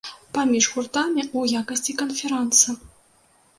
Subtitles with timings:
[0.37, 2.69] Паміж гуртамі ў якасці канферанса.